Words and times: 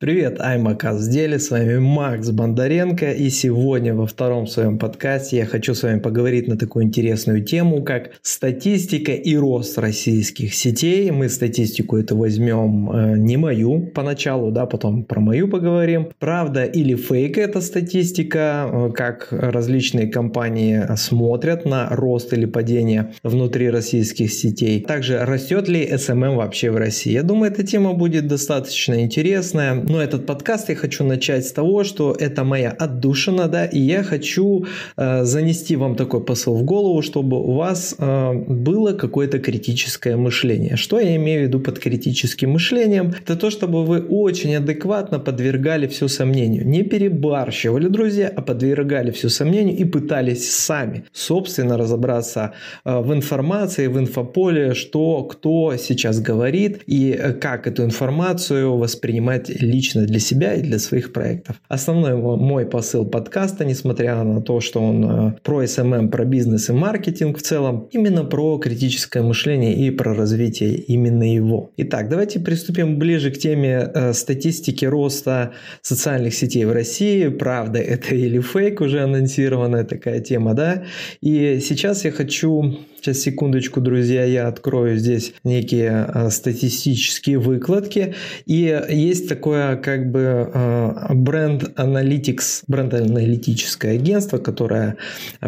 Привет, 0.00 0.40
Аймака 0.40 0.94
в 0.94 1.08
деле, 1.10 1.38
с 1.38 1.50
вами 1.50 1.76
Макс 1.76 2.30
Бондаренко, 2.30 3.10
и 3.10 3.28
сегодня 3.28 3.94
во 3.94 4.06
втором 4.06 4.46
своем 4.46 4.78
подкасте 4.78 5.36
я 5.36 5.44
хочу 5.44 5.74
с 5.74 5.82
вами 5.82 5.98
поговорить 5.98 6.48
на 6.48 6.56
такую 6.56 6.86
интересную 6.86 7.44
тему, 7.44 7.82
как 7.82 8.12
статистика 8.22 9.12
и 9.12 9.36
рост 9.36 9.76
российских 9.76 10.54
сетей. 10.54 11.10
Мы 11.10 11.28
статистику 11.28 11.98
это 11.98 12.16
возьмем 12.16 12.90
э, 12.90 13.18
не 13.18 13.36
мою 13.36 13.90
поначалу, 13.94 14.50
да, 14.50 14.64
потом 14.64 15.04
про 15.04 15.20
мою 15.20 15.48
поговорим. 15.48 16.08
Правда 16.18 16.64
или 16.64 16.94
фейк 16.94 17.36
эта 17.36 17.60
статистика, 17.60 18.70
э, 18.72 18.92
как 18.94 19.28
различные 19.30 20.06
компании 20.06 20.82
смотрят 20.96 21.66
на 21.66 21.90
рост 21.90 22.32
или 22.32 22.46
падение 22.46 23.12
внутри 23.22 23.68
российских 23.68 24.32
сетей. 24.32 24.80
Также 24.80 25.18
растет 25.26 25.68
ли 25.68 25.86
SMM 25.86 26.36
вообще 26.36 26.70
в 26.70 26.78
России. 26.78 27.12
Я 27.12 27.22
думаю, 27.22 27.52
эта 27.52 27.66
тема 27.66 27.92
будет 27.92 28.26
достаточно 28.28 29.02
интересная 29.02 29.89
но 29.90 30.00
этот 30.00 30.24
подкаст 30.24 30.68
я 30.68 30.76
хочу 30.76 31.04
начать 31.04 31.44
с 31.44 31.52
того, 31.52 31.82
что 31.82 32.14
это 32.16 32.44
моя 32.44 32.70
отдушина, 32.70 33.48
да, 33.48 33.66
и 33.66 33.80
я 33.80 34.04
хочу 34.04 34.66
э, 34.96 35.24
занести 35.24 35.76
вам 35.76 35.96
такой 35.96 36.24
посыл 36.24 36.54
в 36.54 36.62
голову, 36.62 37.02
чтобы 37.02 37.36
у 37.42 37.54
вас 37.54 37.96
э, 37.98 38.32
было 38.32 38.92
какое-то 38.92 39.40
критическое 39.40 40.16
мышление. 40.16 40.76
Что 40.76 41.00
я 41.00 41.16
имею 41.16 41.40
в 41.40 41.48
виду 41.48 41.60
под 41.60 41.80
критическим 41.80 42.50
мышлением? 42.50 43.12
Это 43.20 43.36
то, 43.36 43.50
чтобы 43.50 43.84
вы 43.84 44.00
очень 44.00 44.54
адекватно 44.54 45.18
подвергали 45.18 45.88
все 45.88 46.06
сомнению. 46.06 46.68
Не 46.68 46.84
перебарщивали, 46.84 47.88
друзья, 47.88 48.32
а 48.36 48.42
подвергали 48.42 49.10
все 49.10 49.28
сомнению 49.28 49.76
и 49.76 49.84
пытались 49.84 50.54
сами, 50.54 51.04
собственно, 51.12 51.76
разобраться 51.76 52.52
э, 52.84 53.00
в 53.00 53.12
информации, 53.12 53.88
в 53.88 53.98
инфополе, 53.98 54.74
что 54.74 55.24
кто 55.24 55.74
сейчас 55.76 56.20
говорит 56.20 56.82
и 56.86 57.10
э, 57.10 57.32
как 57.32 57.66
эту 57.66 57.82
информацию 57.82 58.76
воспринимать 58.76 59.48
лично 59.48 59.79
лично 59.80 60.02
для 60.02 60.20
себя 60.20 60.54
и 60.54 60.62
для 60.62 60.78
своих 60.78 61.10
проектов. 61.12 61.56
Основной 61.68 62.14
мой 62.16 62.66
посыл 62.66 63.06
подкаста, 63.06 63.64
несмотря 63.64 64.22
на 64.24 64.42
то, 64.42 64.60
что 64.60 64.80
он 64.80 65.04
э, 65.04 65.32
про 65.42 65.64
SMM, 65.64 66.08
про 66.10 66.26
бизнес 66.26 66.68
и 66.68 66.72
маркетинг 66.72 67.38
в 67.38 67.42
целом, 67.42 67.88
именно 67.90 68.24
про 68.24 68.58
критическое 68.58 69.22
мышление 69.22 69.74
и 69.74 69.90
про 69.90 70.14
развитие 70.14 70.74
именно 70.74 71.24
его. 71.34 71.70
Итак, 71.78 72.10
давайте 72.10 72.40
приступим 72.40 72.98
ближе 72.98 73.30
к 73.30 73.38
теме 73.38 73.90
э, 73.94 74.12
статистики 74.12 74.84
роста 74.84 75.52
социальных 75.80 76.34
сетей 76.34 76.66
в 76.66 76.72
России. 76.72 77.28
Правда 77.28 77.78
это 77.78 78.14
или 78.14 78.40
фейк, 78.40 78.82
уже 78.82 79.00
анонсированная 79.00 79.84
такая 79.84 80.20
тема, 80.20 80.52
да? 80.52 80.84
И 81.22 81.58
сейчас 81.60 82.04
я 82.04 82.10
хочу 82.10 82.76
Сейчас, 83.00 83.20
секундочку, 83.20 83.80
друзья, 83.80 84.24
я 84.24 84.46
открою 84.46 84.98
здесь 84.98 85.32
некие 85.42 86.06
э, 86.12 86.28
статистические 86.28 87.38
выкладки. 87.38 88.14
И 88.44 88.78
есть 88.90 89.26
такое 89.26 89.69
как 89.76 90.10
бы 90.10 90.50
э, 90.52 91.14
бренд 91.14 91.64
Analytics, 91.78 92.64
бренд 92.68 92.94
аналитическое 92.94 93.94
агентство, 93.94 94.38
которое 94.38 94.96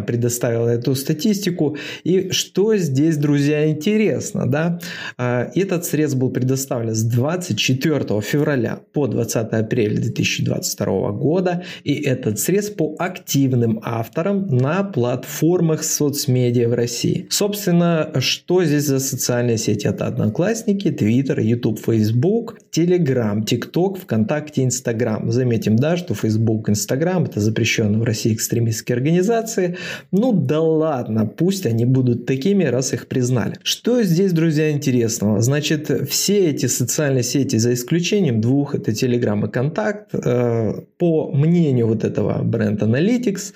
предоставило 0.05 0.69
эту 0.69 0.95
статистику. 0.95 1.77
И 2.03 2.31
что 2.31 2.75
здесь, 2.75 3.17
друзья, 3.17 3.69
интересно, 3.69 4.49
да? 4.49 4.79
Э, 5.17 5.49
этот 5.55 5.85
срез 5.85 6.15
был 6.15 6.29
предоставлен 6.29 6.95
с 6.95 7.03
24 7.03 8.21
февраля 8.21 8.79
по 8.93 9.07
20 9.07 9.53
апреля 9.53 9.97
2022 9.97 11.11
года. 11.11 11.63
И 11.83 11.93
этот 11.93 12.39
срез 12.39 12.69
по 12.69 12.95
активным 12.99 13.79
авторам 13.83 14.47
на 14.47 14.83
платформах 14.83 15.83
соцмедиа 15.83 16.69
в 16.69 16.73
России. 16.73 17.27
Собственно, 17.29 18.11
что 18.19 18.63
здесь 18.63 18.85
за 18.85 18.99
социальные 18.99 19.57
сети? 19.57 19.87
Это 19.87 20.07
Одноклассники, 20.07 20.91
Твиттер, 20.91 21.39
YouTube, 21.39 21.79
Facebook, 21.79 22.57
Telegram, 22.71 23.43
TikTok, 23.43 23.99
ВКонтакте, 24.01 24.12
Инстаграм. 24.15 25.31
Заметим, 25.31 25.75
да, 25.75 25.97
что 25.97 26.13
Facebook, 26.13 26.69
Инстаграм– 26.69 27.23
это 27.25 27.39
запрещенные 27.39 27.99
в 27.99 28.03
России 28.03 28.33
экстремистские 28.33 28.95
организации. 28.95 29.77
Ну 30.11 30.33
да 30.33 30.61
ладно, 30.61 31.25
пусть 31.25 31.65
они 31.65 31.85
будут 31.85 32.25
такими, 32.25 32.63
раз 32.63 32.93
их 32.93 33.07
признали. 33.07 33.55
Что 33.63 34.03
здесь, 34.03 34.33
друзья, 34.33 34.71
интересного? 34.71 35.41
Значит, 35.41 36.09
все 36.09 36.49
эти 36.49 36.65
социальные 36.65 37.23
сети, 37.23 37.57
за 37.57 37.73
исключением 37.73 38.41
двух, 38.41 38.75
это 38.75 38.91
Telegram 38.91 39.47
и 39.47 39.51
Контакт, 39.51 40.09
э, 40.13 40.73
по 40.97 41.31
мнению 41.31 41.87
вот 41.87 42.03
этого 42.03 42.43
бренда 42.43 42.85
Analytics, 42.85 43.53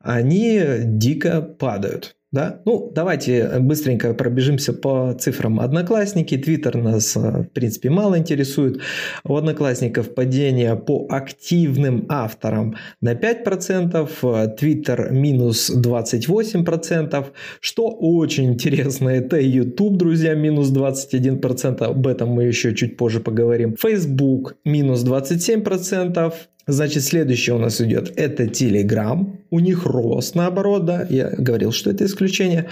они 0.00 0.62
дико 0.84 1.42
падают. 1.42 2.17
Да? 2.30 2.60
Ну, 2.66 2.92
давайте 2.94 3.58
быстренько 3.58 4.12
пробежимся 4.12 4.74
по 4.74 5.14
цифрам. 5.18 5.60
Одноклассники, 5.60 6.36
Твиттер 6.36 6.76
нас, 6.76 7.16
э, 7.16 7.20
в 7.20 7.48
принципе, 7.54 7.88
мало 7.88 8.18
интересует. 8.18 8.80
У 9.24 9.34
Одноклассников 9.34 10.14
падение 10.14 10.76
по 10.76 11.06
активным 11.08 12.04
авторам 12.10 12.76
на 13.00 13.14
5%, 13.14 14.46
Твиттер 14.58 15.10
минус 15.10 15.70
28%. 15.70 17.32
Что 17.60 17.88
очень 17.88 18.52
интересно, 18.52 19.08
это 19.08 19.40
YouTube, 19.40 19.96
друзья, 19.96 20.34
минус 20.34 20.70
21%. 20.70 21.82
Об 21.82 22.06
этом 22.06 22.28
мы 22.28 22.44
еще 22.44 22.74
чуть 22.74 22.98
позже 22.98 23.20
поговорим. 23.20 23.74
Facebook 23.76 24.56
минус 24.66 25.02
27%. 25.02 26.34
Значит, 26.68 27.02
следующее 27.02 27.56
у 27.56 27.58
нас 27.58 27.80
идет, 27.80 28.12
это 28.16 28.44
Telegram. 28.44 29.26
У 29.50 29.60
них 29.60 29.86
рост, 29.86 30.34
наоборот, 30.34 30.84
да, 30.84 31.06
я 31.08 31.30
говорил, 31.30 31.72
что 31.72 31.90
это 31.90 32.04
исключение. 32.04 32.68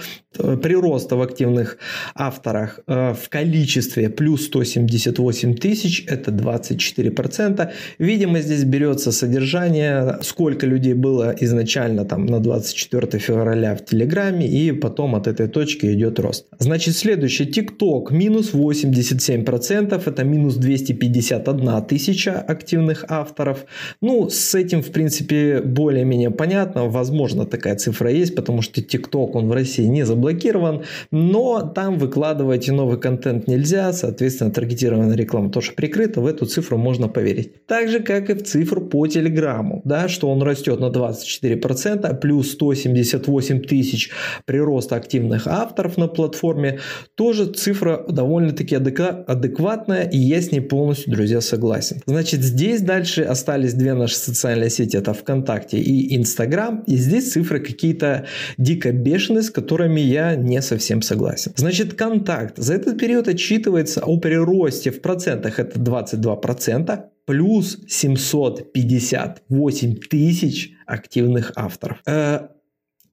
Прироста 0.61 1.15
в 1.15 1.21
активных 1.21 1.77
авторах 2.13 2.79
э, 2.87 3.13
в 3.13 3.29
количестве 3.29 4.09
плюс 4.09 4.45
178 4.45 5.55
тысяч, 5.55 6.05
это 6.07 6.31
24%. 6.31 7.71
Видимо, 7.97 8.41
здесь 8.41 8.63
берется 8.63 9.11
содержание, 9.11 10.19
сколько 10.21 10.67
людей 10.67 10.93
было 10.93 11.35
изначально 11.39 12.05
там 12.05 12.25
на 12.25 12.39
24 12.39 13.19
февраля 13.19 13.75
в 13.75 13.83
Телеграме, 13.83 14.47
и 14.47 14.71
потом 14.71 15.15
от 15.15 15.27
этой 15.27 15.47
точки 15.47 15.87
идет 15.87 16.19
рост. 16.19 16.45
Значит, 16.59 16.95
следующее, 16.95 17.47
TikTok 17.49 18.13
минус 18.13 18.53
87%, 18.53 20.01
это 20.05 20.23
минус 20.23 20.55
251 20.55 21.81
тысяча 21.85 22.39
активных 22.39 23.05
авторов. 23.07 23.65
Ну, 24.01 24.29
с 24.29 24.53
этим, 24.53 24.83
в 24.83 24.91
принципе, 24.91 25.61
более-менее 25.61 26.29
понятно. 26.29 26.66
Возможно, 26.75 27.45
такая 27.45 27.75
цифра 27.75 28.11
есть, 28.11 28.35
потому 28.35 28.61
что 28.61 28.81
TikTok, 28.81 29.31
он 29.33 29.47
в 29.47 29.51
России 29.51 29.85
не 29.85 30.05
заблокирован, 30.05 30.83
но 31.11 31.61
там 31.61 31.97
выкладывать 31.97 32.67
новый 32.67 32.99
контент 32.99 33.47
нельзя, 33.47 33.93
соответственно, 33.93 34.51
таргетированная 34.51 35.15
реклама 35.15 35.49
тоже 35.49 35.73
прикрыта, 35.73 36.21
в 36.21 36.25
эту 36.25 36.45
цифру 36.45 36.77
можно 36.77 37.07
поверить. 37.07 37.65
Так 37.65 37.89
же, 37.89 37.99
как 37.99 38.29
и 38.29 38.33
в 38.33 38.43
цифру 38.43 38.81
по 38.81 39.07
Телеграму, 39.07 39.81
да, 39.85 40.07
что 40.07 40.29
он 40.29 40.41
растет 40.41 40.79
на 40.79 40.87
24%, 40.87 42.19
плюс 42.19 42.51
178 42.51 43.61
тысяч 43.61 44.11
прироста 44.45 44.95
активных 44.95 45.47
авторов 45.47 45.97
на 45.97 46.07
платформе, 46.07 46.79
тоже 47.15 47.45
цифра 47.45 48.05
довольно-таки 48.07 48.75
адекватная, 48.75 50.03
и 50.09 50.17
я 50.17 50.41
с 50.41 50.51
ней 50.51 50.61
полностью, 50.61 51.11
друзья, 51.11 51.41
согласен. 51.41 52.01
Значит, 52.05 52.41
здесь 52.41 52.81
дальше 52.81 53.23
остались 53.23 53.73
две 53.73 53.93
наши 53.93 54.15
социальные 54.15 54.69
сети, 54.69 54.97
это 54.97 55.13
ВКонтакте 55.13 55.77
и 55.77 56.15
Инстаграм, 56.15 56.56
и 56.87 56.97
здесь 56.97 57.31
цифры 57.31 57.59
какие-то 57.59 58.25
дико 58.57 58.91
бешеные, 58.91 59.43
с 59.43 59.49
которыми 59.49 59.99
я 59.99 60.35
не 60.35 60.61
совсем 60.61 61.01
согласен. 61.01 61.53
Значит, 61.55 61.93
контакт 61.93 62.57
за 62.57 62.75
этот 62.75 62.99
период 62.99 63.27
отчитывается 63.27 64.01
о 64.03 64.19
приросте 64.19 64.91
в 64.91 65.01
процентах, 65.01 65.59
это 65.59 65.79
22%, 65.79 66.99
плюс 67.25 67.79
758 67.87 69.95
тысяч 70.09 70.71
активных 70.85 71.51
авторов. 71.55 71.97
Э, 72.05 72.49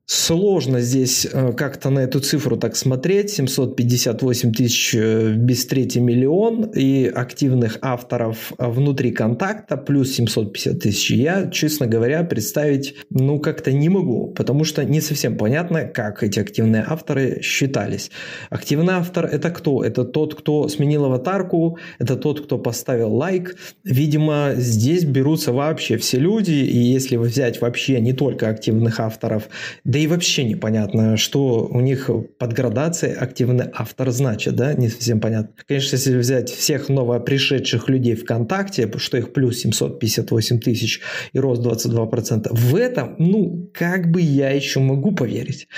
Сложно 0.06 0.82
здесь 0.82 1.26
э, 1.32 1.54
как-то 1.54 1.88
на 1.88 2.00
эту 2.00 2.20
цифру 2.20 2.58
так 2.58 2.76
смотреть. 2.76 3.30
758 3.30 4.52
тысяч 4.52 4.94
э, 4.94 5.32
без 5.32 5.64
трети 5.64 5.98
миллион 5.98 6.64
и 6.74 7.06
активных 7.06 7.78
авторов 7.80 8.52
э, 8.58 8.68
внутри 8.68 9.12
контакта 9.12 9.78
плюс 9.78 10.12
750 10.12 10.78
тысяч. 10.78 11.10
Я, 11.10 11.48
честно 11.50 11.86
говоря, 11.86 12.22
представить 12.22 12.96
ну 13.08 13.38
как-то 13.38 13.72
не 13.72 13.88
могу, 13.88 14.26
потому 14.34 14.64
что 14.64 14.84
не 14.84 15.00
совсем 15.00 15.38
понятно, 15.38 15.84
как 15.84 16.22
эти 16.22 16.38
активные 16.38 16.84
авторы 16.86 17.40
считались. 17.40 18.10
Активный 18.50 18.94
автор 18.94 19.24
это 19.24 19.48
кто? 19.48 19.82
Это 19.82 20.04
тот, 20.04 20.34
кто 20.34 20.68
сменил 20.68 21.06
аватарку, 21.06 21.78
это 21.98 22.16
тот, 22.16 22.44
кто 22.44 22.58
поставил 22.58 23.14
лайк. 23.14 23.56
Видимо, 23.84 24.52
здесь 24.54 25.04
берутся 25.04 25.54
вообще 25.54 25.96
все 25.96 26.18
люди, 26.18 26.52
и 26.52 26.76
если 26.76 27.16
взять 27.16 27.62
вообще 27.62 28.00
не 28.00 28.12
только 28.12 28.50
активных 28.50 29.00
авторов, 29.00 29.48
Да 29.94 30.00
и 30.00 30.08
вообще 30.08 30.42
непонятно, 30.42 31.16
что 31.16 31.68
у 31.70 31.80
них 31.80 32.10
под 32.36 32.52
градацией 32.52 33.14
активный 33.14 33.66
автор 33.72 34.10
значит, 34.10 34.56
да, 34.56 34.74
не 34.74 34.88
совсем 34.88 35.20
понятно. 35.20 35.54
Конечно, 35.68 35.94
если 35.94 36.16
взять 36.16 36.50
всех 36.50 36.88
новопришедших 36.88 37.88
людей 37.88 38.16
ВКонтакте, 38.16 38.90
что 38.96 39.18
их 39.18 39.32
плюс 39.32 39.60
758 39.60 40.58
тысяч 40.58 41.00
и 41.32 41.38
рост 41.38 41.62
22%, 41.64 42.48
в 42.50 42.74
этом, 42.74 43.14
ну, 43.20 43.70
как 43.72 44.10
бы 44.10 44.20
я 44.20 44.50
еще 44.50 44.80
могу 44.80 45.12
поверить. 45.12 45.68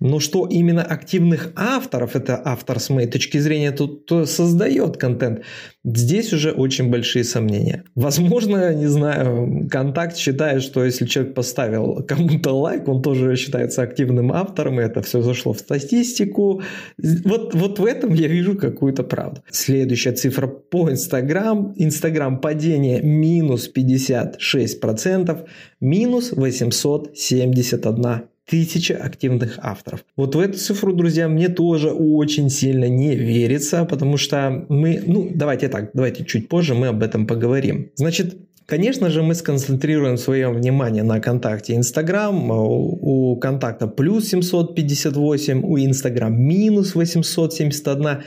Но 0.00 0.20
что 0.20 0.46
именно 0.46 0.82
активных 0.82 1.52
авторов, 1.56 2.14
это 2.14 2.42
автор 2.44 2.78
с 2.78 2.90
моей 2.90 3.08
точки 3.08 3.38
зрения, 3.38 3.72
тут 3.72 4.06
создает 4.28 4.98
контент, 4.98 5.44
здесь 5.84 6.32
уже 6.32 6.52
очень 6.52 6.90
большие 6.90 7.24
сомнения. 7.24 7.84
Возможно, 7.94 8.74
не 8.74 8.86
знаю, 8.86 9.68
контакт 9.70 10.16
считает, 10.16 10.62
что 10.62 10.84
если 10.84 11.06
человек 11.06 11.34
поставил 11.34 12.04
кому-то 12.06 12.52
лайк, 12.52 12.88
он 12.88 13.02
тоже 13.02 13.36
считается 13.36 13.82
активным 13.82 14.32
автором, 14.32 14.80
и 14.80 14.84
это 14.84 15.02
все 15.02 15.22
зашло 15.22 15.52
в 15.52 15.58
статистику. 15.58 16.62
Вот, 17.24 17.54
вот 17.54 17.78
в 17.78 17.84
этом 17.84 18.14
я 18.14 18.28
вижу 18.28 18.56
какую-то 18.56 19.02
правду. 19.02 19.42
Следующая 19.50 20.12
цифра 20.12 20.46
по 20.46 20.90
Инстаграм. 20.90 21.72
Инстаграм 21.76 22.40
падение 22.40 23.02
минус 23.02 23.70
56%, 23.74 25.46
минус 25.80 26.32
871 26.32 28.31
тысяча 28.52 28.96
активных 28.96 29.58
авторов. 29.62 30.04
Вот 30.14 30.34
в 30.34 30.38
эту 30.38 30.58
цифру, 30.58 30.92
друзья, 30.92 31.26
мне 31.26 31.48
тоже 31.48 31.90
очень 31.90 32.50
сильно 32.50 32.86
не 32.86 33.16
верится, 33.16 33.86
потому 33.86 34.18
что 34.18 34.66
мы, 34.68 35.02
ну, 35.06 35.30
давайте 35.34 35.68
так, 35.68 35.92
давайте 35.94 36.26
чуть 36.26 36.50
позже 36.50 36.74
мы 36.74 36.88
об 36.88 37.02
этом 37.02 37.26
поговорим. 37.26 37.90
Значит, 37.94 38.36
Конечно 38.66 39.10
же, 39.10 39.22
мы 39.22 39.34
сконцентрируем 39.34 40.16
свое 40.16 40.48
внимание 40.48 41.02
на 41.02 41.20
контакте 41.20 41.74
Инстаграм. 41.74 42.50
У 42.50 43.36
контакта 43.36 43.86
плюс 43.86 44.28
758, 44.28 45.64
у 45.64 45.78
Инстаграм 45.78 46.32
минус 46.32 46.94
871. 46.94 48.22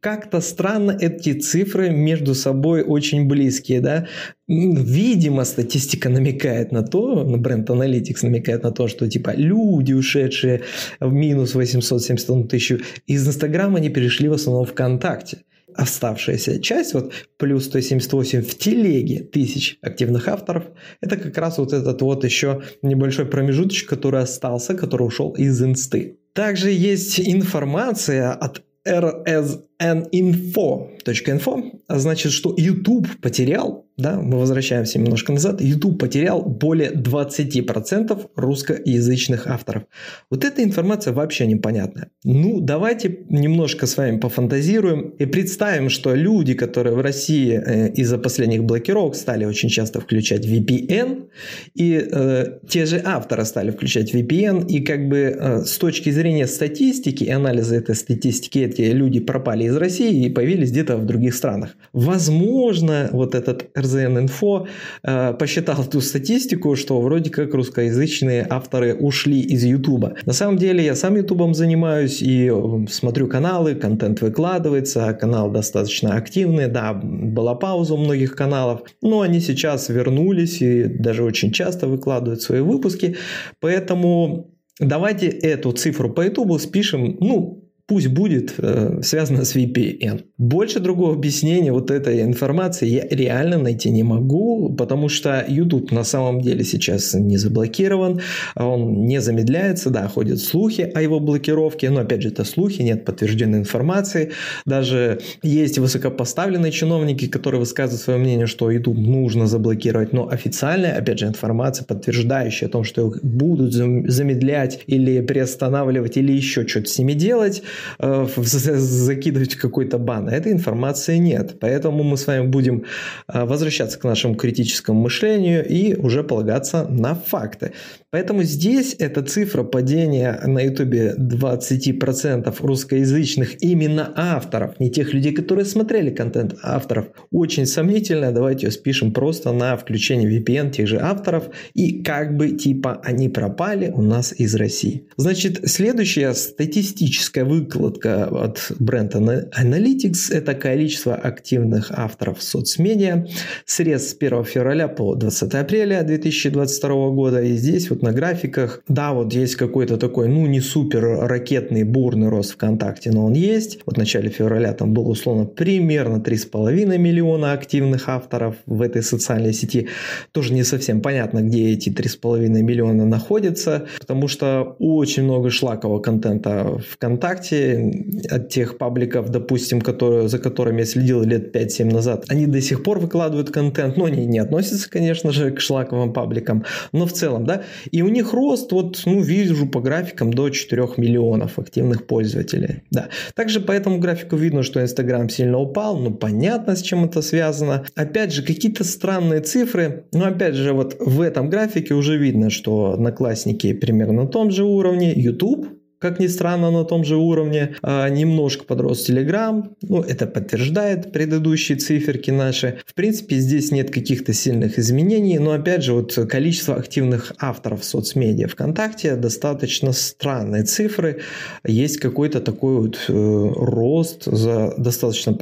Как-то 0.00 0.40
странно 0.40 0.96
эти 0.98 1.32
цифры 1.38 1.90
между 1.90 2.34
собой 2.34 2.82
очень 2.82 3.26
близкие, 3.26 3.80
да. 3.80 4.06
Видимо, 4.48 5.44
статистика 5.44 6.08
намекает 6.08 6.72
на 6.72 6.82
то, 6.82 7.24
на 7.24 7.36
бренд 7.36 7.68
Analytics 7.68 8.18
намекает 8.22 8.62
на 8.62 8.70
то, 8.70 8.88
что 8.88 9.08
типа 9.08 9.34
люди, 9.36 9.92
ушедшие 9.92 10.62
в 11.00 11.12
минус 11.12 11.54
871 11.54 12.48
тысячу 12.48 12.78
из 13.06 13.26
Инстаграма, 13.26 13.78
они 13.78 13.90
перешли 13.90 14.28
в 14.28 14.32
основном 14.32 14.66
ВКонтакте 14.66 15.38
оставшаяся 15.80 16.60
часть, 16.60 16.94
вот 16.94 17.12
плюс 17.38 17.64
178 17.64 18.42
в 18.42 18.58
телеге 18.58 19.20
тысяч 19.20 19.78
активных 19.80 20.28
авторов, 20.28 20.64
это 21.00 21.16
как 21.16 21.36
раз 21.38 21.56
вот 21.58 21.72
этот 21.72 22.02
вот 22.02 22.24
еще 22.24 22.62
небольшой 22.82 23.24
промежуточек, 23.24 23.88
который 23.88 24.20
остался, 24.20 24.74
который 24.74 25.06
ушел 25.06 25.32
из 25.32 25.62
инсты. 25.62 26.18
Также 26.34 26.70
есть 26.70 27.18
информация 27.18 28.32
от 28.32 28.62
rsninfo.info, 28.86 31.80
а 31.88 31.98
значит, 31.98 32.32
что 32.32 32.54
YouTube 32.56 33.08
потерял 33.20 33.86
да, 34.00 34.20
мы 34.20 34.38
возвращаемся 34.38 34.98
немножко 34.98 35.32
назад, 35.32 35.60
YouTube 35.60 35.98
потерял 35.98 36.42
более 36.42 36.90
20% 36.90 38.30
русскоязычных 38.36 39.46
авторов. 39.46 39.84
Вот 40.30 40.44
эта 40.44 40.62
информация 40.62 41.12
вообще 41.12 41.46
непонятная. 41.46 42.10
Ну, 42.24 42.60
давайте 42.60 43.20
немножко 43.28 43.86
с 43.86 43.96
вами 43.96 44.18
пофантазируем 44.18 45.10
и 45.18 45.26
представим, 45.26 45.90
что 45.90 46.14
люди, 46.14 46.54
которые 46.54 46.94
в 46.94 47.00
России 47.00 47.52
э, 47.52 47.92
из-за 47.92 48.18
последних 48.18 48.64
блокировок 48.64 49.14
стали 49.14 49.44
очень 49.44 49.68
часто 49.68 50.00
включать 50.00 50.46
VPN, 50.46 51.28
и 51.74 52.08
э, 52.10 52.58
те 52.68 52.86
же 52.86 53.02
авторы 53.04 53.44
стали 53.44 53.70
включать 53.70 54.14
VPN, 54.14 54.66
и 54.66 54.80
как 54.80 55.08
бы 55.08 55.18
э, 55.18 55.64
с 55.64 55.78
точки 55.78 56.10
зрения 56.10 56.46
статистики 56.46 57.24
и 57.24 57.30
анализа 57.30 57.76
этой 57.76 57.94
статистики, 57.94 58.58
эти 58.58 58.82
люди 58.82 59.20
пропали 59.20 59.64
из 59.64 59.76
России 59.76 60.26
и 60.26 60.30
появились 60.30 60.70
где-то 60.70 60.96
в 60.96 61.06
других 61.06 61.34
странах. 61.34 61.76
Возможно, 61.92 63.08
вот 63.12 63.34
этот 63.34 63.70
RZN-Info 63.94 64.66
э, 65.02 65.34
посчитал 65.34 65.84
ту 65.84 66.00
статистику, 66.00 66.76
что 66.76 67.00
вроде 67.00 67.30
как 67.30 67.54
русскоязычные 67.54 68.46
авторы 68.48 68.94
ушли 68.94 69.40
из 69.40 69.64
Ютуба. 69.64 70.14
На 70.26 70.32
самом 70.32 70.56
деле 70.56 70.84
я 70.84 70.94
сам 70.94 71.16
Ютубом 71.16 71.54
занимаюсь 71.54 72.22
и 72.22 72.52
смотрю 72.88 73.28
каналы, 73.28 73.74
контент 73.74 74.20
выкладывается, 74.20 75.12
канал 75.12 75.50
достаточно 75.50 76.14
активный, 76.14 76.68
да, 76.68 76.92
была 76.92 77.54
пауза 77.54 77.94
у 77.94 77.98
многих 77.98 78.36
каналов, 78.36 78.82
но 79.02 79.20
они 79.20 79.40
сейчас 79.40 79.88
вернулись 79.88 80.62
и 80.62 80.84
даже 80.84 81.24
очень 81.24 81.52
часто 81.52 81.86
выкладывают 81.86 82.42
свои 82.42 82.60
выпуски, 82.60 83.16
поэтому 83.60 84.50
Давайте 84.80 85.26
эту 85.26 85.72
цифру 85.72 86.10
по 86.10 86.22
YouTube 86.22 86.58
спишем, 86.58 87.18
ну, 87.20 87.69
пусть 87.90 88.06
будет 88.06 88.54
э, 88.58 89.00
связано 89.02 89.44
с 89.44 89.56
VPN. 89.56 90.22
Больше 90.38 90.78
другого 90.78 91.12
объяснения 91.12 91.72
вот 91.72 91.90
этой 91.90 92.22
информации 92.22 92.86
я 92.86 93.04
реально 93.10 93.58
найти 93.58 93.90
не 93.90 94.04
могу, 94.04 94.72
потому 94.78 95.08
что 95.08 95.44
YouTube 95.48 95.90
на 95.90 96.04
самом 96.04 96.40
деле 96.40 96.62
сейчас 96.62 97.14
не 97.14 97.36
заблокирован, 97.36 98.20
он 98.54 99.06
не 99.06 99.20
замедляется, 99.20 99.90
да, 99.90 100.06
ходят 100.06 100.38
слухи 100.38 100.82
о 100.94 101.02
его 101.02 101.18
блокировке, 101.18 101.90
но 101.90 102.02
опять 102.02 102.22
же 102.22 102.28
это 102.28 102.44
слухи, 102.44 102.80
нет 102.82 103.04
подтвержденной 103.04 103.58
информации. 103.58 104.30
Даже 104.66 105.18
есть 105.42 105.78
высокопоставленные 105.78 106.70
чиновники, 106.70 107.26
которые 107.26 107.58
высказывают 107.58 108.00
свое 108.00 108.20
мнение, 108.20 108.46
что 108.46 108.70
YouTube 108.70 108.98
нужно 108.98 109.48
заблокировать, 109.48 110.12
но 110.12 110.28
официальная, 110.28 110.96
опять 110.96 111.18
же, 111.18 111.26
информация, 111.26 111.84
подтверждающая 111.84 112.68
о 112.68 112.70
том, 112.70 112.84
что 112.84 113.08
их 113.08 113.24
будут 113.24 113.72
замедлять 113.72 114.84
или 114.86 115.20
приостанавливать, 115.22 116.16
или 116.16 116.30
еще 116.30 116.64
что-то 116.68 116.88
с 116.88 116.96
ними 116.96 117.14
делать, 117.14 117.64
Э, 117.98 118.26
закидывать 118.36 119.56
какой-то 119.56 119.98
бан. 119.98 120.28
А 120.28 120.32
этой 120.32 120.52
информации 120.52 121.16
нет. 121.18 121.58
Поэтому 121.60 122.02
мы 122.02 122.16
с 122.16 122.26
вами 122.26 122.46
будем 122.46 122.84
э, 123.28 123.44
возвращаться 123.44 123.98
к 123.98 124.04
нашему 124.04 124.34
критическому 124.34 125.00
мышлению 125.00 125.66
и 125.66 125.94
уже 125.94 126.22
полагаться 126.24 126.86
на 126.88 127.14
факты. 127.14 127.72
Поэтому 128.10 128.42
здесь 128.42 128.96
эта 128.98 129.22
цифра 129.22 129.62
падения 129.62 130.40
на 130.44 130.60
ютубе 130.60 131.14
20% 131.16 132.54
русскоязычных 132.58 133.62
именно 133.62 134.12
авторов, 134.16 134.80
не 134.80 134.90
тех 134.90 135.14
людей, 135.14 135.32
которые 135.32 135.64
смотрели 135.64 136.10
контент 136.10 136.56
авторов, 136.62 137.06
очень 137.30 137.66
сомнительная. 137.66 138.32
Давайте 138.32 138.66
ее 138.66 138.72
спишем 138.72 139.12
просто 139.12 139.52
на 139.52 139.76
включение 139.76 140.28
VPN 140.28 140.72
тех 140.72 140.88
же 140.88 140.98
авторов 140.98 141.44
и 141.74 142.02
как 142.02 142.36
бы 142.36 142.50
типа 142.50 143.00
они 143.04 143.28
пропали 143.28 143.92
у 143.94 144.02
нас 144.02 144.34
из 144.36 144.56
России. 144.56 145.06
Значит, 145.16 145.60
следующая 145.70 146.34
статистическая 146.34 147.44
выкладка 147.60 148.26
от 148.26 148.72
бренда 148.78 149.48
Analytics– 149.60 150.30
это 150.32 150.54
количество 150.54 151.14
активных 151.14 151.90
авторов 151.90 152.38
в 152.38 152.42
соцмедиа. 152.42 153.26
Срез 153.66 154.10
с 154.10 154.16
1 154.18 154.44
февраля 154.44 154.88
по 154.88 155.14
20 155.14 155.54
апреля 155.54 156.02
2022 156.02 157.10
года. 157.10 157.42
И 157.42 157.56
здесь 157.56 157.90
вот 157.90 158.02
на 158.02 158.12
графиках, 158.12 158.82
да, 158.88 159.12
вот 159.12 159.32
есть 159.32 159.56
какой-то 159.56 159.96
такой, 159.96 160.28
ну, 160.28 160.46
не 160.46 160.60
супер 160.60 161.02
ракетный, 161.20 161.84
бурный 161.84 162.28
рост 162.28 162.52
ВКонтакте, 162.52 163.10
но 163.10 163.26
он 163.26 163.34
есть. 163.34 163.80
Вот 163.86 163.96
в 163.96 163.98
начале 163.98 164.30
февраля 164.30 164.72
там 164.72 164.94
было 164.94 165.08
условно 165.08 165.44
примерно 165.44 166.16
3,5 166.16 166.98
миллиона 166.98 167.52
активных 167.52 168.08
авторов 168.08 168.56
в 168.66 168.82
этой 168.82 169.02
социальной 169.02 169.52
сети. 169.52 169.88
Тоже 170.32 170.54
не 170.54 170.64
совсем 170.64 171.00
понятно, 171.00 171.40
где 171.40 171.70
эти 171.70 171.90
3,5 171.90 172.48
миллиона 172.48 173.04
находятся, 173.04 173.86
потому 173.98 174.28
что 174.28 174.76
очень 174.78 175.24
много 175.24 175.50
шлакового 175.50 176.00
контента 176.00 176.78
ВКонтакте 176.92 177.49
ВКонтакте, 177.50 178.04
от 178.30 178.48
тех 178.48 178.78
пабликов, 178.78 179.30
допустим, 179.30 179.80
которые, 179.80 180.28
за 180.28 180.38
которыми 180.38 180.80
я 180.80 180.86
следил 180.86 181.22
лет 181.22 181.54
5-7 181.54 181.92
назад, 181.92 182.24
они 182.28 182.46
до 182.46 182.60
сих 182.60 182.82
пор 182.82 182.98
выкладывают 182.98 183.50
контент, 183.50 183.96
но 183.96 184.04
они 184.04 184.26
не 184.26 184.38
относятся, 184.38 184.88
конечно 184.90 185.32
же, 185.32 185.50
к 185.50 185.60
шлаковым 185.60 186.12
пабликам, 186.12 186.64
но 186.92 187.06
в 187.06 187.12
целом, 187.12 187.44
да, 187.44 187.62
и 187.90 188.02
у 188.02 188.08
них 188.08 188.32
рост, 188.32 188.72
вот, 188.72 189.02
ну, 189.06 189.20
вижу 189.20 189.66
по 189.66 189.80
графикам 189.80 190.32
до 190.32 190.50
4 190.50 190.88
миллионов 190.96 191.58
активных 191.58 192.06
пользователей, 192.06 192.82
да. 192.90 193.08
Также 193.34 193.60
по 193.60 193.72
этому 193.72 193.98
графику 193.98 194.36
видно, 194.36 194.62
что 194.62 194.80
Инстаграм 194.80 195.28
сильно 195.28 195.58
упал, 195.58 195.98
ну, 195.98 196.12
понятно, 196.12 196.76
с 196.76 196.82
чем 196.82 197.04
это 197.04 197.22
связано. 197.22 197.84
Опять 197.94 198.32
же, 198.32 198.42
какие-то 198.42 198.84
странные 198.84 199.40
цифры, 199.40 200.04
но 200.12 200.26
опять 200.26 200.54
же, 200.54 200.72
вот 200.72 200.96
в 201.00 201.20
этом 201.20 201.50
графике 201.50 201.94
уже 201.94 202.16
видно, 202.16 202.50
что 202.50 202.92
одноклассники 202.92 203.72
примерно 203.72 204.22
на 204.22 204.26
том 204.26 204.50
же 204.50 204.64
уровне, 204.64 205.12
YouTube 205.14 205.79
как 206.00 206.18
ни 206.18 206.26
странно, 206.28 206.70
на 206.70 206.84
том 206.84 207.04
же 207.04 207.16
уровне. 207.16 207.76
А, 207.82 208.08
немножко 208.08 208.64
подрос 208.64 209.08
Telegram. 209.08 209.68
Ну, 209.82 210.00
это 210.00 210.26
подтверждает 210.26 211.12
предыдущие 211.12 211.76
циферки 211.76 212.30
наши. 212.30 212.80
В 212.86 212.94
принципе, 212.94 213.36
здесь 213.36 213.70
нет 213.70 213.90
каких-то 213.90 214.32
сильных 214.32 214.78
изменений. 214.78 215.38
Но, 215.38 215.52
опять 215.52 215.84
же, 215.84 215.92
вот 215.92 216.14
количество 216.28 216.76
активных 216.76 217.34
авторов 217.38 217.84
соцмедиа 217.84 218.48
ВКонтакте 218.48 219.14
достаточно 219.14 219.92
странные 219.92 220.64
цифры. 220.64 221.20
Есть 221.66 221.98
какой-то 221.98 222.40
такой 222.40 222.76
вот 222.76 222.98
э, 223.08 223.12
рост 223.12 224.24
за 224.24 224.74
достаточно, 224.78 225.36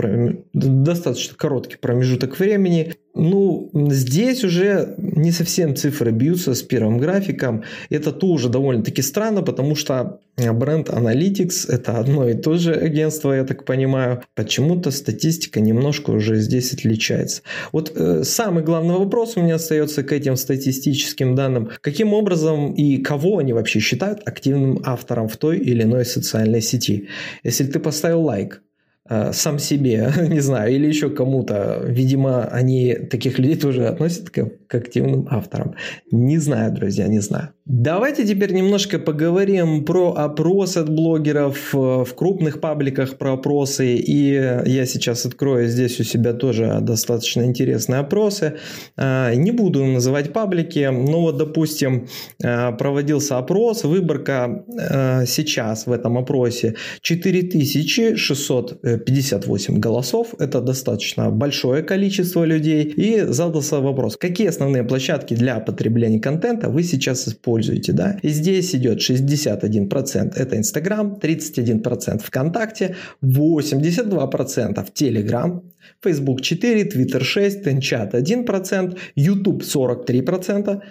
достаточно 0.53 1.37
короткий 1.37 1.77
промежуток 1.77 2.39
времени. 2.39 2.97
Ну, 3.19 3.71
здесь 3.91 4.45
уже 4.45 4.95
не 4.97 5.33
совсем 5.33 5.75
цифры 5.77 6.13
бьются 6.13 6.55
с 6.55 6.63
первым 6.63 6.99
графиком. 6.99 7.65
Это 7.91 8.13
тоже 8.13 8.49
довольно-таки 8.49 9.03
странно, 9.03 9.43
потому 9.43 9.75
что 9.75 10.21
бренд 10.37 10.89
Analytics– 10.89 11.67
это 11.69 11.99
одно 11.99 12.29
и 12.29 12.35
то 12.35 12.57
же 12.57 12.73
агентство, 12.73 13.33
я 13.33 13.45
так 13.45 13.65
понимаю. 13.65 14.23
Почему-то 14.35 14.91
статистика 14.91 15.61
немножко 15.61 16.11
уже 16.11 16.37
здесь 16.37 16.73
отличается. 16.73 17.43
Вот 17.73 17.93
э, 17.95 18.23
самый 18.25 18.63
главный 18.63 18.95
вопрос 18.95 19.37
у 19.37 19.43
меня 19.43 19.57
остается 19.57 20.03
к 20.03 20.13
этим 20.13 20.37
статистическим 20.37 21.35
данным. 21.35 21.71
Каким 21.81 22.15
образом 22.15 22.73
и 22.73 22.99
кого 22.99 23.39
они 23.39 23.53
вообще 23.53 23.81
считают 23.81 24.21
активным 24.27 24.81
автором 24.85 25.29
в 25.29 25.37
той 25.37 25.59
или 25.59 25.83
иной 25.83 26.05
социальной 26.05 26.61
сети? 26.61 27.09
Если 27.43 27.65
ты 27.65 27.81
поставил 27.81 28.23
лайк, 28.23 28.63
сам 29.33 29.59
себе, 29.59 30.13
не 30.29 30.41
знаю, 30.41 30.75
или 30.75 30.87
еще 30.87 31.11
кому-то. 31.11 31.83
Видимо, 31.85 32.45
они 32.45 32.95
таких 32.95 33.39
людей 33.39 33.57
тоже 33.57 33.87
относят 33.87 34.31
к, 34.31 34.51
к 34.69 34.75
активным 34.75 35.27
авторам. 35.31 35.75
Не 36.13 36.39
знаю, 36.39 36.73
друзья, 36.73 37.09
не 37.09 37.21
знаю. 37.21 37.49
Давайте 37.65 38.27
теперь 38.27 38.53
немножко 38.53 38.99
поговорим 38.99 39.85
про 39.85 40.13
опросы 40.13 40.79
от 40.79 40.89
блогеров 40.89 41.75
э, 41.75 41.79
в 41.79 42.15
крупных 42.15 42.61
пабликах 42.61 43.19
про 43.19 43.35
опросы. 43.35 43.97
И 43.97 44.33
я 44.67 44.87
сейчас 44.87 45.27
открою 45.27 45.69
здесь 45.69 46.01
у 46.01 46.05
себя 46.05 46.33
тоже 46.33 46.79
достаточно 46.81 47.43
интересные 47.43 48.01
опросы. 48.01 48.55
Э, 48.97 49.35
не 49.35 49.51
буду 49.51 49.85
называть 49.85 50.33
паблики, 50.33 50.89
но 50.91 51.23
вот, 51.23 51.37
допустим, 51.37 52.09
проводился 52.39 53.39
опрос, 53.39 53.85
выборка 53.85 54.65
сейчас 55.27 55.87
в 55.87 55.93
этом 55.93 56.17
опросе 56.19 56.75
4600 57.03 58.81
58 59.05 59.79
голосов, 59.79 60.35
это 60.39 60.61
достаточно 60.61 61.31
большое 61.31 61.83
количество 61.83 62.45
людей, 62.45 62.83
и 62.85 63.21
задался 63.21 63.81
вопрос, 63.81 64.17
какие 64.17 64.49
основные 64.59 64.83
площадки 64.83 65.35
для 65.35 65.61
потребления 65.61 66.19
контента 66.19 66.69
вы 66.69 66.83
сейчас 66.83 67.29
используете, 67.29 67.93
да? 67.93 68.19
И 68.23 68.29
здесь 68.29 68.75
идет 68.75 68.99
61% 68.99 70.33
это 70.35 70.57
Инстаграм, 70.57 71.17
31% 71.21 72.23
ВКонтакте, 72.25 72.97
82% 73.23 74.87
Телеграм, 74.93 75.63
Facebook 76.05 76.41
4, 76.43 76.83
Twitter 76.85 77.23
6, 77.23 77.63
Тенчат 77.63 78.15
1%, 78.15 78.99
YouTube 79.17 79.63
43%, 79.63 80.69
а, 80.69 80.83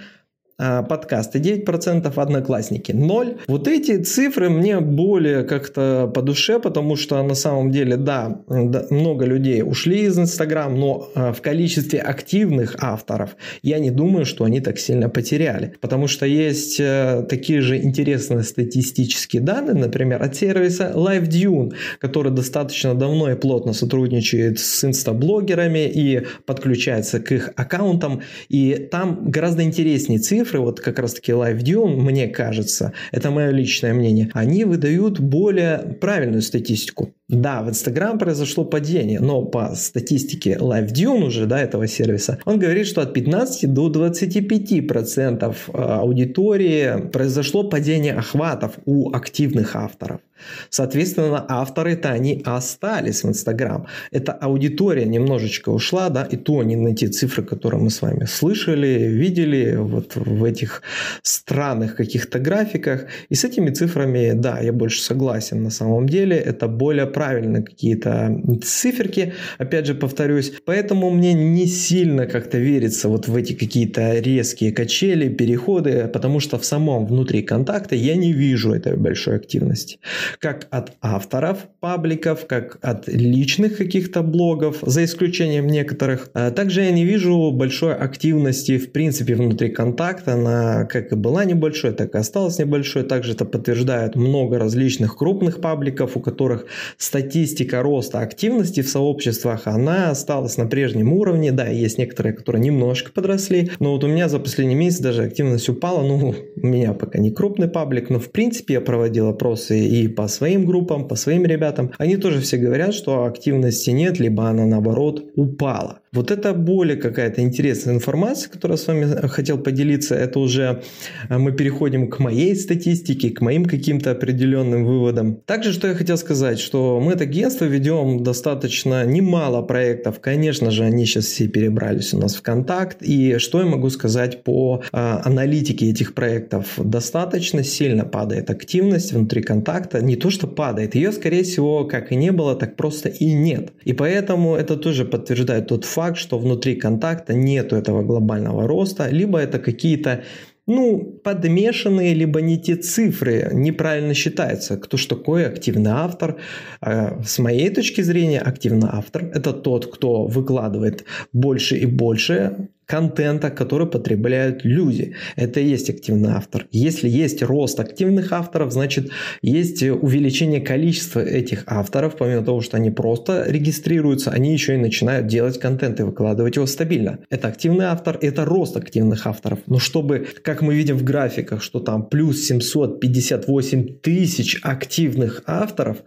подкасты 0.58 1.40
9%, 1.40 2.12
одноклассники 2.16 2.92
0. 2.92 3.38
Вот 3.48 3.68
эти 3.68 4.02
цифры 4.02 4.50
мне 4.50 4.80
более 4.80 5.44
как-то 5.44 6.12
по 6.14 6.22
душе, 6.22 6.60
потому 6.60 6.96
что 6.96 7.22
на 7.24 7.36
самом 7.36 7.72
деле, 7.72 7.98
да, 7.98 8.42
много 8.90 9.26
людей 9.26 9.62
ушли 9.64 10.06
из 10.06 10.18
Инстаграм, 10.18 10.74
но 10.76 11.10
а, 11.16 11.34
в 11.34 11.42
количестве 11.42 12.00
активных 12.00 12.76
авторов 12.80 13.36
я 13.62 13.80
не 13.80 13.92
думаю, 13.92 14.26
что 14.26 14.46
они 14.46 14.62
так 14.62 14.80
сильно 14.80 15.10
потеряли. 15.10 15.76
Потому 15.82 16.08
что 16.08 16.26
есть 16.26 16.80
э, 16.80 17.26
такие 17.30 17.62
же 17.62 17.78
интересные 17.78 18.44
статистические 18.44 19.42
данные, 19.42 19.76
например, 19.76 20.24
от 20.24 20.36
сервиса 20.36 20.92
LiveDune, 20.96 21.74
который 22.00 22.32
достаточно 22.32 22.96
давно 22.96 23.32
и 23.32 23.36
плотно 23.36 23.74
сотрудничает 23.74 24.60
с 24.60 24.84
инстаблогерами 24.84 25.88
и 25.88 26.26
подключается 26.46 27.20
к 27.20 27.32
их 27.32 27.52
аккаунтам. 27.56 28.22
И 28.50 28.88
там 28.92 29.30
гораздо 29.30 29.64
интереснее 29.64 30.20
цифры, 30.20 30.47
цифры, 30.48 30.60
вот 30.60 30.80
как 30.80 31.00
раз-таки 31.00 31.32
Live 31.32 31.60
Dune, 31.64 31.96
мне 31.98 32.28
кажется, 32.28 32.94
это 33.12 33.32
мое 33.32 33.52
личное 33.52 33.94
мнение, 33.94 34.30
они 34.34 34.64
выдают 34.64 35.20
более 35.20 35.98
правильную 36.00 36.42
статистику. 36.42 37.14
Да, 37.30 37.62
в 37.62 37.68
Instagram 37.68 38.20
произошло 38.20 38.64
падение, 38.64 39.20
но 39.20 39.44
по 39.44 39.76
статистике 39.76 40.54
LiveDune 40.54 41.26
уже, 41.26 41.46
да, 41.46 41.60
этого 41.60 41.86
сервиса, 41.86 42.40
он 42.46 42.58
говорит, 42.58 42.88
что 42.88 43.02
от 43.02 43.14
15 43.14 43.74
до 43.74 43.90
25 43.90 44.88
процентов 44.88 45.70
а, 45.74 46.00
аудитории 46.00 47.10
произошло 47.12 47.64
падение 47.64 48.14
охватов 48.14 48.80
у 48.86 49.12
активных 49.14 49.76
авторов. 49.76 50.22
Соответственно, 50.70 51.46
авторы-то 51.50 52.12
они 52.12 52.42
остались 52.46 53.24
в 53.24 53.28
Инстаграм. 53.28 53.88
Эта 54.12 54.32
аудитория 54.32 55.06
немножечко 55.06 55.70
ушла, 55.70 56.10
да, 56.10 56.24
и 56.24 56.38
то 56.38 56.64
не 56.64 56.76
на 56.76 56.96
те 56.96 57.08
цифры, 57.08 57.44
которые 57.44 57.82
мы 57.82 57.90
с 57.90 58.02
вами 58.02 58.26
слышали, 58.26 59.08
видели 59.10 59.76
вот 59.76 60.16
этих 60.44 60.82
странных 61.22 61.96
каких-то 61.96 62.40
графиках. 62.40 63.06
И 63.30 63.36
с 63.36 63.44
этими 63.44 63.70
цифрами, 63.70 64.34
да, 64.34 64.60
я 64.60 64.74
больше 64.74 65.02
согласен 65.02 65.64
на 65.64 65.70
самом 65.70 66.08
деле. 66.08 66.36
Это 66.38 66.68
более 66.68 67.06
правильно 67.08 67.62
какие-то 67.64 68.42
циферки, 68.64 69.34
опять 69.58 69.86
же 69.86 69.96
повторюсь. 69.96 70.54
Поэтому 70.66 71.10
мне 71.10 71.34
не 71.34 71.66
сильно 71.68 72.26
как-то 72.26 72.58
верится 72.58 73.10
вот 73.10 73.28
в 73.28 73.36
эти 73.36 73.54
какие-то 73.54 74.20
резкие 74.20 74.72
качели, 74.72 75.30
переходы, 75.30 76.08
потому 76.08 76.40
что 76.40 76.58
в 76.58 76.66
самом 76.66 77.06
внутри 77.06 77.42
контакта 77.42 77.96
я 77.96 78.16
не 78.16 78.34
вижу 78.34 78.74
этой 78.74 78.98
большой 78.98 79.36
активности. 79.36 80.00
Как 80.40 80.68
от 80.70 80.94
авторов 81.02 81.68
пабликов, 81.80 82.46
как 82.48 82.78
от 82.82 83.08
личных 83.08 83.78
каких-то 83.78 84.22
блогов, 84.22 84.78
за 84.82 85.04
исключением 85.04 85.68
некоторых. 85.68 86.30
А 86.34 86.52
также 86.52 86.82
я 86.82 86.92
не 86.92 87.06
вижу 87.06 87.52
большой 87.52 87.96
активности 87.96 88.78
в 88.78 88.92
принципе 88.92 89.36
внутри 89.36 89.70
контакта. 89.70 90.27
Она 90.28 90.86
как 90.86 91.12
и 91.12 91.16
была 91.16 91.46
небольшой, 91.46 91.94
так 91.94 92.16
и 92.16 92.18
осталась 92.18 92.60
небольшой. 92.60 93.04
Также 93.04 93.34
это 93.34 93.46
подтверждает 93.46 94.16
много 94.16 94.58
различных 94.58 95.18
крупных 95.18 95.62
пабликов, 95.62 96.18
у 96.18 96.20
которых 96.20 96.66
статистика 96.98 97.82
роста 97.82 98.20
активности 98.20 98.82
в 98.82 98.90
сообществах, 98.90 99.68
она 99.68 100.12
осталась 100.12 100.58
на 100.58 100.66
прежнем 100.66 101.14
уровне. 101.14 101.52
Да, 101.52 101.68
есть 101.68 101.98
некоторые, 101.98 102.34
которые 102.34 102.62
немножко 102.62 103.12
подросли, 103.12 103.72
но 103.80 103.94
вот 103.94 104.04
у 104.04 104.08
меня 104.08 104.30
за 104.30 104.40
последний 104.40 104.76
месяц 104.76 105.00
даже 105.00 105.24
активность 105.24 105.70
упала. 105.70 106.02
Ну, 106.02 106.36
у 106.56 106.66
меня 106.66 106.94
пока 106.94 107.20
не 107.20 107.32
крупный 107.32 107.68
паблик, 107.68 108.10
но 108.10 108.20
в 108.20 108.32
принципе 108.32 108.76
я 108.76 108.82
проводил 108.82 109.28
опросы 109.28 109.80
и 109.80 110.08
по 110.08 110.28
своим 110.28 110.66
группам, 110.66 111.08
по 111.08 111.16
своим 111.16 111.46
ребятам. 111.46 111.92
Они 111.98 112.18
тоже 112.18 112.42
все 112.42 112.58
говорят, 112.58 112.94
что 112.94 113.26
активности 113.26 113.90
нет, 113.92 114.20
либо 114.20 114.50
она 114.50 114.66
наоборот 114.66 115.24
упала. 115.36 116.00
Вот 116.18 116.32
это 116.32 116.54
более 116.56 116.98
какая-то 116.98 117.42
интересная 117.42 117.94
информация, 117.94 118.50
которую 118.50 118.80
с 118.80 118.88
вами 118.88 119.28
хотел 119.28 119.60
поделиться. 119.60 120.16
Это 120.16 120.40
уже 120.40 120.82
э, 121.30 121.38
мы 121.38 121.52
переходим 121.52 122.10
к 122.10 122.18
моей 122.18 122.56
статистике, 122.56 123.30
к 123.30 123.40
моим 123.42 123.66
каким-то 123.66 124.10
определенным 124.10 124.84
выводам. 124.84 125.36
Также, 125.46 125.74
что 125.74 125.88
я 125.88 125.94
хотел 125.94 126.18
сказать, 126.18 126.60
что 126.60 127.00
мы 127.00 127.14
это 127.14 127.26
агентство 127.26 127.66
ведем 127.66 128.24
достаточно 128.24 129.06
немало 129.06 129.62
проектов. 129.62 130.20
Конечно 130.20 130.72
же, 130.72 130.86
они 130.86 131.06
сейчас 131.06 131.26
все 131.26 131.48
перебрались 131.48 132.16
у 132.16 132.18
нас 132.18 132.36
в 132.36 132.42
контакт. 132.42 132.98
И 133.02 133.38
что 133.38 133.60
я 133.60 133.68
могу 133.68 133.92
сказать 133.92 134.44
по 134.44 134.82
а, 134.92 135.22
аналитике 135.24 135.92
этих 135.92 136.16
проектов? 136.16 136.66
Достаточно 136.78 137.64
сильно 137.64 138.06
падает 138.06 138.50
активность 138.50 139.14
внутри 139.14 139.44
контакта. 139.44 140.02
Не 140.02 140.16
то, 140.16 140.32
что 140.32 140.48
падает, 140.48 140.96
ее, 140.96 141.12
скорее 141.12 141.44
всего, 141.44 141.86
как 141.86 142.12
и 142.12 142.16
не 142.16 142.32
было, 142.32 142.56
так 142.56 142.76
просто 142.76 143.10
и 143.10 143.34
нет. 143.34 143.72
И 143.86 143.94
поэтому 143.94 144.56
это 144.56 144.78
тоже 144.78 145.06
подтверждает 145.06 145.68
тот 145.68 145.86
факт, 145.86 146.07
факт, 146.08 146.18
что 146.18 146.40
внутри 146.40 146.76
контакта 146.76 147.34
нету 147.34 147.76
этого 147.76 148.04
глобального 148.04 148.68
роста, 148.68 149.10
либо 149.10 149.40
это 149.40 149.60
какие-то 149.60 150.24
ну, 150.68 151.00
подмешанные, 151.24 152.14
либо 152.14 152.42
не 152.42 152.58
те 152.58 152.76
цифры, 152.76 153.50
неправильно 153.54 154.14
считается. 154.14 154.78
Кто 154.78 154.98
что 154.98 155.16
такое 155.16 155.48
активный 155.48 155.92
автор? 155.92 156.36
А, 156.82 157.22
с 157.26 157.40
моей 157.40 157.70
точки 157.70 158.04
зрения, 158.04 158.42
активный 158.42 158.90
автор– 158.92 159.24
это 159.34 159.54
тот, 159.54 159.86
кто 159.86 160.28
выкладывает 160.28 161.06
больше 161.34 161.78
и 161.78 161.86
больше 161.86 162.68
контента, 162.88 163.52
который 163.52 163.86
потребляют 163.86 164.64
люди. 164.64 165.14
Это 165.36 165.60
и 165.60 165.68
есть 165.68 165.90
активный 165.90 166.32
автор. 166.32 166.68
Если 166.72 167.10
есть 167.10 167.44
рост 167.44 167.80
активных 167.80 168.32
авторов, 168.32 168.72
значит 168.72 169.12
есть 169.42 169.84
увеличение 169.84 170.62
количества 170.62 171.20
этих 171.20 171.64
авторов, 171.68 172.16
помимо 172.18 172.44
того, 172.44 172.62
что 172.62 172.78
они 172.78 172.90
просто 172.90 173.44
регистрируются, 173.48 174.32
они 174.32 174.54
еще 174.54 174.76
и 174.76 174.78
начинают 174.78 175.28
делать 175.28 175.60
контент 175.60 176.00
и 176.00 176.04
выкладывать 176.04 176.56
его 176.56 176.66
стабильно. 176.66 177.20
Это 177.30 177.50
активный 177.50 177.86
автор, 177.86 178.18
это 178.22 178.46
рост 178.46 178.78
активных 178.78 179.28
авторов. 179.28 179.60
Но 179.68 179.80
чтобы, 179.80 180.28
как 180.42 180.62
мы 180.62 180.74
видим 180.74 180.98
в 180.98 181.04
графиках, 181.04 181.62
что 181.62 181.80
там 181.80 182.08
плюс 182.08 182.46
758 182.48 184.00
тысяч 184.00 184.60
активных 184.64 185.44
авторов, 185.46 185.98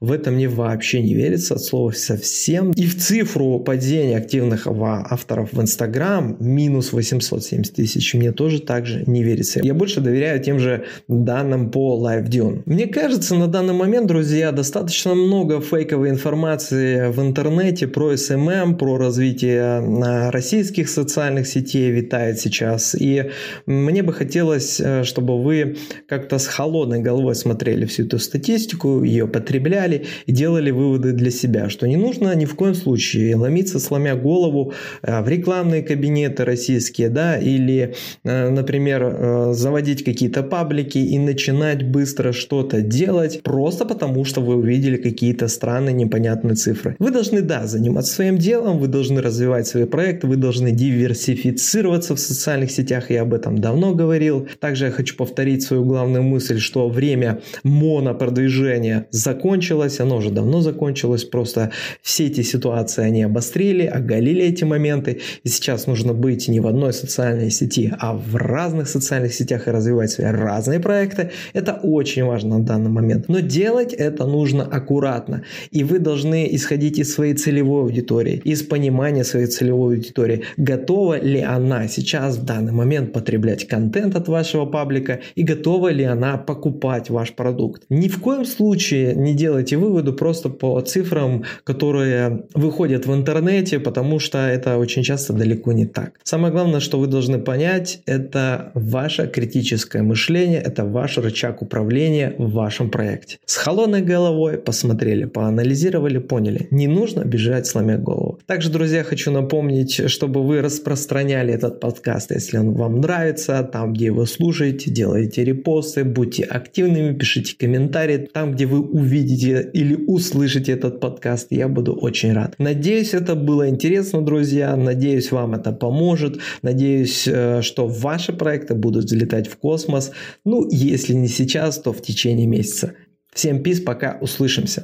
в 0.00 0.10
это 0.10 0.30
мне 0.30 0.48
вообще 0.48 1.02
не 1.02 1.14
верится 1.14 1.54
от 1.54 1.62
слова 1.62 1.90
совсем. 1.90 2.70
И 2.70 2.86
в 2.86 2.96
цифру 2.98 3.60
падения 3.60 4.16
активных 4.16 4.66
авторов 4.66 5.52
в 5.52 5.60
Инстаграм 5.60 6.21
вам 6.22 6.36
минус 6.40 6.92
870 6.92 7.74
тысяч, 7.74 8.14
мне 8.14 8.32
тоже 8.32 8.60
также 8.60 9.04
не 9.06 9.22
верится. 9.22 9.60
Я 9.62 9.74
больше 9.74 10.00
доверяю 10.00 10.42
тем 10.42 10.58
же 10.58 10.84
данным 11.08 11.70
по 11.70 11.98
LiveDune. 11.98 12.62
Мне 12.66 12.86
кажется, 12.86 13.34
на 13.34 13.48
данный 13.48 13.74
момент, 13.74 14.06
друзья, 14.06 14.52
достаточно 14.52 15.14
много 15.14 15.60
фейковой 15.60 16.10
информации 16.10 17.10
в 17.10 17.20
интернете 17.20 17.86
про 17.86 18.14
SMM, 18.14 18.76
про 18.76 18.96
развитие 18.96 20.30
российских 20.30 20.88
социальных 20.88 21.46
сетей 21.46 21.90
витает 21.90 22.40
сейчас. 22.40 22.94
И 22.98 23.30
мне 23.66 24.02
бы 24.02 24.12
хотелось, 24.12 24.80
э, 24.80 25.04
чтобы 25.04 25.42
вы 25.42 25.76
как-то 26.08 26.38
с 26.38 26.46
холодной 26.46 27.00
головой 27.00 27.34
смотрели 27.34 27.86
всю 27.86 28.04
эту 28.04 28.18
статистику, 28.18 29.02
ее 29.02 29.26
потребляли 29.26 30.06
и 30.26 30.32
делали 30.32 30.70
выводы 30.70 31.12
для 31.12 31.30
себя, 31.30 31.68
что 31.68 31.86
не 31.86 31.96
нужно 31.96 32.34
ни 32.34 32.44
в 32.44 32.54
коем 32.54 32.74
случае 32.74 33.36
ломиться, 33.36 33.78
сломя 33.78 34.14
голову 34.14 34.72
э, 35.02 35.22
в 35.22 35.28
рекламные 35.28 35.82
кабинеты 35.82 36.11
российские, 36.44 37.08
да, 37.08 37.36
или, 37.38 37.94
э, 38.24 38.48
например, 38.50 39.52
заводить 39.52 40.04
какие-то 40.04 40.42
паблики 40.42 40.98
и 40.98 41.18
начинать 41.18 41.82
быстро 41.88 42.32
что-то 42.32 42.80
делать 42.80 43.42
просто 43.42 43.84
потому, 43.84 44.24
что 44.24 44.40
вы 44.40 44.56
увидели 44.56 44.96
какие-то 44.96 45.48
странные 45.48 45.94
непонятные 45.94 46.54
цифры. 46.54 46.96
Вы 46.98 47.10
должны, 47.10 47.42
да, 47.42 47.66
заниматься 47.66 48.14
своим 48.14 48.38
делом, 48.38 48.78
вы 48.78 48.88
должны 48.88 49.22
развивать 49.22 49.66
свои 49.66 49.84
проекты, 49.84 50.26
вы 50.26 50.36
должны 50.36 50.72
диверсифицироваться 50.72 52.14
в 52.14 52.18
социальных 52.18 52.70
сетях, 52.70 53.10
я 53.10 53.22
об 53.22 53.34
этом 53.34 53.58
давно 53.58 53.94
говорил. 53.94 54.48
Также 54.58 54.86
я 54.86 54.90
хочу 54.90 55.16
повторить 55.16 55.62
свою 55.62 55.84
главную 55.84 56.22
мысль, 56.22 56.58
что 56.58 56.88
время 56.88 57.40
монопродвижения 57.62 59.06
закончилось, 59.10 60.00
оно 60.00 60.16
уже 60.16 60.30
давно 60.30 60.60
закончилось, 60.60 61.24
просто 61.24 61.70
все 62.02 62.26
эти 62.26 62.42
ситуации 62.42 63.04
они 63.04 63.22
обострили, 63.22 63.86
оголили 63.86 64.44
эти 64.44 64.64
моменты, 64.64 65.20
и 65.44 65.48
сейчас 65.48 65.86
нужно 65.86 66.01
быть 66.10 66.48
не 66.48 66.60
в 66.60 66.66
одной 66.66 66.92
социальной 66.92 67.50
сети, 67.50 67.92
а 67.98 68.14
в 68.14 68.36
разных 68.36 68.88
социальных 68.88 69.34
сетях 69.34 69.68
и 69.68 69.70
развивать 69.70 70.10
свои 70.10 70.28
разные 70.28 70.80
проекты. 70.80 71.30
Это 71.52 71.78
очень 71.82 72.24
важно 72.24 72.58
на 72.58 72.64
данный 72.64 72.90
момент. 72.90 73.28
Но 73.28 73.40
делать 73.40 73.92
это 73.92 74.26
нужно 74.26 74.64
аккуратно, 74.64 75.42
и 75.70 75.84
вы 75.84 75.98
должны 75.98 76.48
исходить 76.54 76.98
из 76.98 77.14
своей 77.14 77.34
целевой 77.34 77.82
аудитории, 77.82 78.40
из 78.44 78.62
понимания 78.62 79.24
своей 79.24 79.46
целевой 79.46 79.96
аудитории, 79.96 80.42
готова 80.56 81.20
ли 81.20 81.40
она 81.40 81.88
сейчас 81.88 82.36
в 82.36 82.44
данный 82.44 82.72
момент 82.72 83.12
потреблять 83.12 83.68
контент 83.68 84.16
от 84.16 84.28
вашего 84.28 84.66
паблика 84.66 85.20
и 85.34 85.42
готова 85.42 85.88
ли 85.88 86.04
она 86.04 86.36
покупать 86.36 87.10
ваш 87.10 87.32
продукт. 87.32 87.82
Ни 87.88 88.08
в 88.08 88.20
коем 88.20 88.44
случае 88.44 89.14
не 89.14 89.34
делайте 89.34 89.76
выводы 89.76 90.12
просто 90.12 90.48
по 90.48 90.80
цифрам, 90.80 91.44
которые 91.64 92.44
выходят 92.54 93.06
в 93.06 93.14
интернете, 93.14 93.78
потому 93.78 94.18
что 94.18 94.38
это 94.38 94.78
очень 94.78 95.02
часто 95.02 95.32
далеко 95.32 95.72
не 95.72 95.86
так. 95.92 96.12
Самое 96.24 96.52
главное, 96.52 96.80
что 96.80 96.98
вы 96.98 97.06
должны 97.06 97.38
понять, 97.38 98.00
это 98.06 98.70
ваше 98.74 99.28
критическое 99.28 100.02
мышление, 100.02 100.60
это 100.60 100.84
ваш 100.84 101.18
рычаг 101.18 101.62
управления 101.62 102.34
в 102.38 102.52
вашем 102.52 102.90
проекте. 102.90 103.38
С 103.46 103.56
холодной 103.56 104.02
головой 104.02 104.58
посмотрели, 104.58 105.24
поанализировали, 105.24 106.18
поняли. 106.18 106.68
Не 106.70 106.86
нужно 106.86 107.24
бежать 107.24 107.66
сломя 107.66 107.98
голову. 107.98 108.38
Также, 108.46 108.70
друзья, 108.70 109.04
хочу 109.04 109.30
напомнить, 109.30 110.10
чтобы 110.10 110.42
вы 110.42 110.60
распространяли 110.62 111.52
этот 111.52 111.80
подкаст, 111.80 112.30
если 112.32 112.58
он 112.58 112.72
вам 112.72 113.00
нравится, 113.00 113.62
там, 113.72 113.92
где 113.92 114.10
вы 114.10 114.26
слушаете, 114.26 114.90
делайте 114.90 115.44
репосты, 115.44 116.04
будьте 116.04 116.44
активными, 116.44 117.14
пишите 117.14 117.56
комментарии. 117.56 118.28
Там, 118.32 118.52
где 118.52 118.66
вы 118.66 118.80
увидите 118.80 119.70
или 119.72 119.94
услышите 119.94 120.72
этот 120.72 121.00
подкаст, 121.00 121.48
я 121.50 121.68
буду 121.68 121.94
очень 121.94 122.32
рад. 122.32 122.54
Надеюсь, 122.58 123.14
это 123.14 123.34
было 123.34 123.68
интересно, 123.68 124.24
друзья. 124.24 124.76
Надеюсь, 124.76 125.32
вам 125.32 125.54
это 125.54 125.72
поможет. 125.82 126.38
Надеюсь, 126.62 127.26
э, 127.26 127.60
что 127.62 127.88
ваши 127.88 128.32
проекты 128.32 128.74
будут 128.74 129.06
взлетать 129.06 129.48
в 129.48 129.56
космос. 129.56 130.12
Ну, 130.44 130.68
если 130.70 131.12
не 131.14 131.28
сейчас, 131.28 131.80
то 131.80 131.92
в 131.92 132.00
течение 132.00 132.46
месяца. 132.46 132.92
Всем 133.34 133.62
пис, 133.62 133.80
пока 133.80 134.18
услышимся. 134.20 134.80